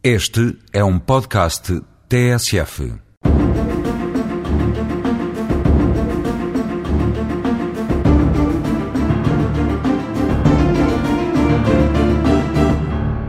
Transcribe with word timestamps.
Este 0.00 0.56
é 0.72 0.84
um 0.84 0.96
podcast 0.96 1.82
TSF. 2.08 2.92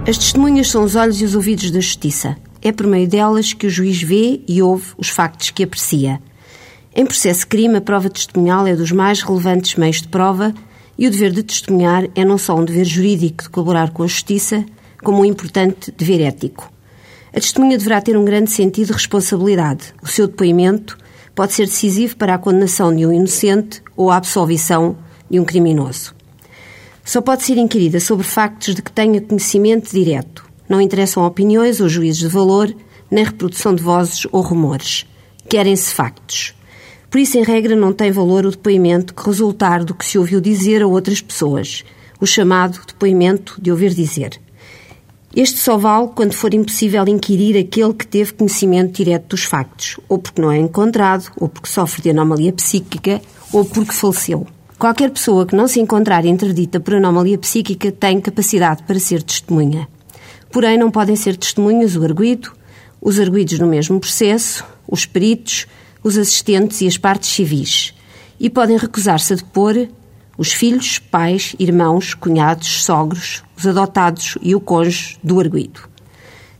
As 0.07 0.15
testemunhas 0.15 0.69
são 0.69 0.83
os 0.83 0.95
olhos 0.95 1.19
e 1.19 1.25
os 1.25 1.33
ouvidos 1.33 1.71
da 1.71 1.79
justiça. 1.79 2.37
É 2.61 2.71
por 2.71 2.85
meio 2.85 3.07
delas 3.07 3.51
que 3.51 3.65
o 3.65 3.69
juiz 3.69 4.03
vê 4.03 4.41
e 4.47 4.61
ouve 4.61 4.93
os 4.95 5.09
factos 5.09 5.49
que 5.49 5.63
aprecia. 5.63 6.21
Em 6.95 7.03
processo 7.03 7.47
crime, 7.47 7.77
a 7.77 7.81
prova 7.81 8.11
testemunhal 8.11 8.67
é 8.67 8.75
dos 8.75 8.91
mais 8.91 9.23
relevantes 9.23 9.73
meios 9.73 10.03
de 10.03 10.07
prova 10.07 10.53
e 10.95 11.07
o 11.07 11.11
dever 11.11 11.31
de 11.31 11.41
testemunhar 11.41 12.07
é 12.13 12.23
não 12.23 12.37
só 12.37 12.55
um 12.55 12.63
dever 12.63 12.85
jurídico 12.85 13.41
de 13.41 13.49
colaborar 13.49 13.89
com 13.89 14.03
a 14.03 14.07
justiça, 14.07 14.63
como 15.03 15.21
um 15.21 15.25
importante 15.25 15.91
dever 15.91 16.21
ético. 16.21 16.71
A 17.31 17.39
testemunha 17.39 17.77
deverá 17.77 18.01
ter 18.01 18.17
um 18.17 18.25
grande 18.25 18.51
sentido 18.51 18.87
de 18.87 18.93
responsabilidade. 18.93 19.93
O 20.01 20.07
seu 20.07 20.27
depoimento 20.27 20.97
pode 21.35 21.53
ser 21.53 21.65
decisivo 21.65 22.17
para 22.17 22.33
a 22.33 22.39
condenação 22.39 22.93
de 22.95 23.05
um 23.05 23.13
inocente 23.13 23.81
ou 23.95 24.09
a 24.09 24.17
absolvição 24.17 24.97
de 25.29 25.39
um 25.39 25.45
criminoso. 25.45 26.15
Só 27.05 27.21
pode 27.21 27.43
ser 27.43 27.57
inquirida 27.57 27.99
sobre 27.99 28.25
factos 28.25 28.75
de 28.75 28.81
que 28.81 28.91
tenha 28.91 29.21
conhecimento 29.21 29.91
direto. 29.91 30.45
Não 30.67 30.81
interessam 30.81 31.25
opiniões 31.25 31.79
ou 31.79 31.89
juízes 31.89 32.19
de 32.19 32.27
valor, 32.27 32.75
nem 33.09 33.23
reprodução 33.23 33.73
de 33.73 33.81
vozes 33.81 34.27
ou 34.31 34.41
rumores. 34.41 35.05
Querem-se 35.47 35.93
factos. 35.93 36.53
Por 37.09 37.19
isso, 37.19 37.37
em 37.39 37.43
regra, 37.43 37.75
não 37.75 37.91
tem 37.91 38.11
valor 38.11 38.45
o 38.45 38.51
depoimento 38.51 39.15
que 39.15 39.25
resultar 39.25 39.83
do 39.83 39.95
que 39.95 40.05
se 40.05 40.19
ouviu 40.19 40.39
dizer 40.39 40.83
a 40.83 40.87
outras 40.87 41.21
pessoas, 41.21 41.83
o 42.21 42.25
chamado 42.25 42.79
depoimento 42.85 43.59
de 43.59 43.71
ouvir 43.71 43.93
dizer. 43.93 44.39
Este 45.41 45.57
só 45.57 45.77
vale 45.77 46.09
quando 46.13 46.33
for 46.33 46.53
impossível 46.53 47.07
inquirir 47.07 47.57
aquele 47.57 47.93
que 47.93 48.05
teve 48.05 48.33
conhecimento 48.33 48.97
direto 48.97 49.29
dos 49.29 49.45
factos, 49.45 49.97
ou 50.09 50.19
porque 50.19 50.41
não 50.41 50.51
é 50.51 50.57
encontrado, 50.57 51.31
ou 51.37 51.47
porque 51.47 51.69
sofre 51.69 52.01
de 52.01 52.09
anomalia 52.09 52.51
psíquica, 52.51 53.21
ou 53.53 53.63
porque 53.63 53.93
faleceu. 53.93 54.45
Qualquer 54.77 55.09
pessoa 55.11 55.45
que 55.45 55.55
não 55.55 55.65
se 55.65 55.79
encontrar 55.79 56.25
interdita 56.25 56.81
por 56.81 56.93
anomalia 56.93 57.37
psíquica 57.37 57.89
tem 57.89 58.19
capacidade 58.19 58.83
para 58.83 58.99
ser 58.99 59.23
testemunha. 59.23 59.87
Porém, 60.51 60.77
não 60.77 60.91
podem 60.91 61.15
ser 61.15 61.37
testemunhas 61.37 61.95
o 61.95 62.03
arguído, 62.03 62.51
os 63.01 63.17
arguídos 63.17 63.59
no 63.59 63.67
mesmo 63.67 63.97
processo, 63.97 64.65
os 64.85 65.05
peritos, 65.05 65.67
os 66.03 66.17
assistentes 66.17 66.81
e 66.81 66.87
as 66.87 66.97
partes 66.97 67.29
civis. 67.29 67.93
E 68.37 68.49
podem 68.49 68.75
recusar-se 68.75 69.31
a 69.31 69.35
depor 69.37 69.87
os 70.39 70.53
filhos, 70.53 70.99
pais, 70.99 71.53
irmãos, 71.59 72.13
cunhados, 72.13 72.85
sogros, 72.85 73.43
os 73.57 73.67
adotados 73.67 74.37
e 74.41 74.55
o 74.55 74.61
cônjuge 74.61 75.19
do 75.21 75.37
arguído. 75.37 75.81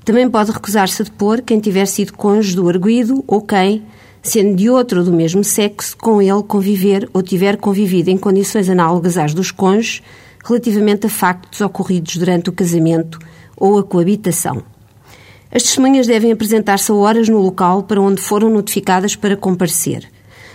Também 0.04 0.30
pode 0.30 0.52
recusar-se 0.52 1.02
a 1.02 1.06
depor 1.06 1.42
quem 1.42 1.62
tiver 1.62 1.86
sido 1.86 2.12
cônjuge 2.12 2.58
do 2.58 2.68
arguído 2.68 3.24
ou 3.26 3.42
quem, 3.42 3.86
sendo 4.22 4.58
de 4.58 4.70
outro 4.70 5.00
ou 5.00 5.06
do 5.06 5.14
mesmo 5.14 5.46
sexo, 5.46 5.96
com 5.96 6.22
ele 6.22 6.44
conviver 6.44 7.10
ou 7.14 7.24
tiver 7.24 7.56
convivido 7.56 8.10
em 8.10 8.18
condições 8.18 8.70
análogas 8.70 9.18
às 9.18 9.34
dos 9.34 9.50
cônjuges 9.50 10.04
relativamente 10.44 11.08
a 11.08 11.10
factos 11.10 11.62
ocorridos 11.62 12.18
durante 12.18 12.50
o 12.50 12.54
casamento 12.54 13.18
ou 13.56 13.80
a 13.80 13.84
coabitação. 13.84 14.62
As 15.50 15.64
testemunhas 15.64 16.06
devem 16.06 16.34
apresentar-se 16.34 16.92
a 16.92 16.96
horas 16.96 17.30
no 17.30 17.40
local 17.40 17.84
para 17.84 18.02
onde 18.02 18.22
foram 18.22 18.50
notificadas 18.50 19.16
para 19.16 19.38
comparecer. 19.38 20.10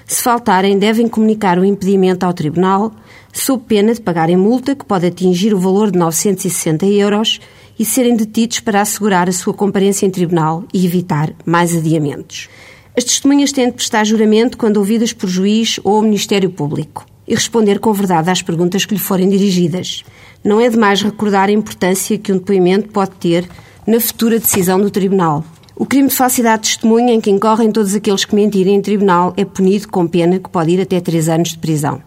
Se 0.07 0.23
faltarem, 0.23 0.79
devem 0.79 1.09
comunicar 1.09 1.59
o 1.59 1.65
impedimento 1.65 2.27
ao 2.27 2.35
Tribunal, 2.35 2.93
sob 3.33 3.65
pena 3.67 3.95
de 3.95 4.01
pagarem 4.01 4.37
multa 4.37 4.75
que 4.75 4.85
pode 4.85 5.07
atingir 5.07 5.55
o 5.55 5.59
valor 5.59 5.91
de 5.91 5.99
960 5.99 6.87
euros 6.87 7.41
e 7.79 7.85
serem 7.85 8.15
detidos 8.15 8.61
para 8.61 8.81
assegurar 8.81 9.29
a 9.29 9.33
sua 9.33 9.55
comparência 9.55 10.07
em 10.07 10.11
tribunal 10.11 10.65
e 10.73 10.87
evitar 10.87 11.33
mais 11.45 11.75
adiamentos. 11.75 12.49
As 12.97 13.03
testemunhas 13.03 13.51
têm 13.51 13.67
de 13.67 13.73
prestar 13.73 14.05
juramento 14.05 14.57
quando 14.57 14.77
ouvidas 14.77 15.13
por 15.13 15.29
juiz 15.29 15.81
ou 15.83 16.01
Ministério 16.01 16.51
Público 16.51 17.05
e 17.27 17.35
responder 17.35 17.81
com 17.81 17.93
verdade 17.93 18.31
às 18.31 18.43
perguntas 18.43 18.85
que 18.85 18.95
lhe 18.95 19.01
forem 19.01 19.29
dirigidas. 19.29 20.05
Não 20.45 20.61
é 20.61 20.69
demais 20.69 21.03
recordar 21.03 21.49
a 21.49 21.53
importância 21.53 22.19
que 22.19 22.33
um 22.33 22.39
depoimento 22.39 22.91
pode 22.91 23.13
ter 23.13 23.49
na 23.87 23.99
futura 23.99 24.39
decisão 24.39 24.81
do 24.81 24.91
Tribunal. 24.91 25.45
O 25.77 25.85
crime 25.85 26.09
de 26.09 26.15
falsidade 26.15 26.63
de 26.63 26.69
testemunha 26.69 27.13
em 27.13 27.21
que 27.21 27.31
incorrem 27.31 27.73
todos 27.73 27.97
aqueles 27.97 28.25
que 28.25 28.35
mentirem 28.35 28.77
em 28.77 28.81
tribunal 28.81 29.35
é 29.37 29.45
punido 29.45 29.89
com 29.89 30.07
pena 30.07 30.39
que 30.39 30.49
pode 30.49 30.71
ir 30.71 30.81
até 30.81 31.01
três 31.01 31.29
anos 31.29 31.49
de 31.49 31.59
prisão. 31.59 32.01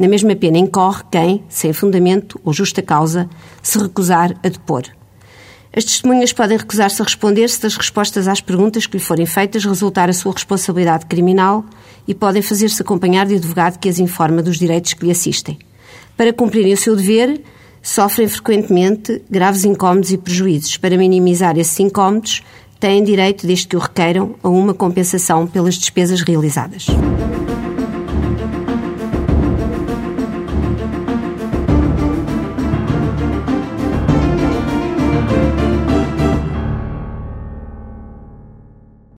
Na 0.00 0.08
mesma 0.08 0.34
pena 0.34 0.58
incorre 0.58 1.04
quem, 1.12 1.44
sem 1.48 1.72
fundamento 1.72 2.40
ou 2.44 2.52
justa 2.52 2.82
causa, 2.82 3.30
se 3.62 3.78
recusar 3.78 4.32
a 4.42 4.48
depor. 4.48 4.82
As 5.76 5.84
testemunhas 5.84 6.32
podem 6.32 6.58
recusar-se 6.58 7.00
a 7.00 7.04
responder 7.04 7.48
se 7.48 7.62
das 7.62 7.76
respostas 7.76 8.26
às 8.26 8.40
perguntas 8.40 8.84
que 8.84 8.96
lhe 8.96 9.02
forem 9.02 9.26
feitas 9.26 9.64
resultar 9.64 10.10
a 10.10 10.12
sua 10.12 10.32
responsabilidade 10.32 11.06
criminal 11.06 11.64
e 12.08 12.14
podem 12.14 12.42
fazer-se 12.42 12.82
acompanhar 12.82 13.26
de 13.26 13.36
advogado 13.36 13.78
que 13.78 13.88
as 13.88 14.00
informa 14.00 14.42
dos 14.42 14.58
direitos 14.58 14.92
que 14.92 15.04
lhe 15.04 15.12
assistem. 15.12 15.56
Para 16.16 16.32
cumprirem 16.32 16.72
o 16.72 16.76
seu 16.76 16.96
dever, 16.96 17.40
sofrem 17.84 18.26
frequentemente 18.26 19.22
graves 19.30 19.64
incómodos 19.64 20.10
e 20.10 20.16
prejuízos. 20.16 20.76
Para 20.78 20.96
minimizar 20.96 21.58
esses 21.58 21.78
incómodos, 21.78 22.42
têm 22.84 23.02
direito, 23.02 23.46
desde 23.46 23.66
que 23.66 23.76
o 23.76 23.78
requeiram, 23.78 24.34
a 24.42 24.48
uma 24.50 24.74
compensação 24.74 25.46
pelas 25.46 25.74
despesas 25.74 26.20
realizadas. 26.20 26.86